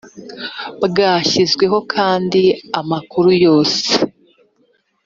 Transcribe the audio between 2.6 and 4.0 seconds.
amakuru yose